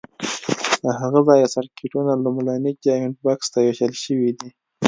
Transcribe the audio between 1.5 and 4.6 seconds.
سرکټونو لومړني جاینټ بکس ته وېشل شوي دي.